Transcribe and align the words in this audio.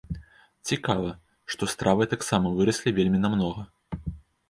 Цікава, 0.69 1.11
што 1.53 1.63
стравы 1.75 2.09
таксама 2.17 2.57
выраслі 2.59 2.97
вельмі 2.99 3.25
намнога. 3.27 3.71